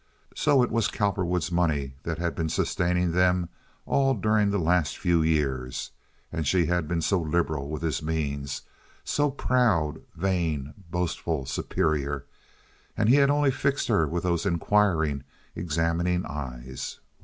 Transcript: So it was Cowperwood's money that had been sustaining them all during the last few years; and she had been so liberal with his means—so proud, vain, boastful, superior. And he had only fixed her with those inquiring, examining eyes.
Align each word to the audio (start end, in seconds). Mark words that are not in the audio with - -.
So 0.33 0.63
it 0.63 0.71
was 0.71 0.87
Cowperwood's 0.87 1.51
money 1.51 1.93
that 2.01 2.17
had 2.17 2.33
been 2.33 2.49
sustaining 2.49 3.11
them 3.11 3.49
all 3.85 4.15
during 4.15 4.49
the 4.49 4.57
last 4.57 4.97
few 4.97 5.21
years; 5.21 5.91
and 6.31 6.47
she 6.47 6.65
had 6.65 6.87
been 6.87 7.03
so 7.03 7.21
liberal 7.21 7.69
with 7.69 7.83
his 7.83 8.01
means—so 8.01 9.29
proud, 9.29 10.01
vain, 10.15 10.73
boastful, 10.89 11.45
superior. 11.45 12.25
And 12.97 13.09
he 13.09 13.17
had 13.17 13.29
only 13.29 13.51
fixed 13.51 13.89
her 13.89 14.07
with 14.07 14.23
those 14.23 14.43
inquiring, 14.43 15.23
examining 15.55 16.25
eyes. 16.25 16.99